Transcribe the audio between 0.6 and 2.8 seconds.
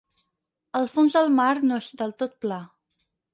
El fons del mar no és del tot pla.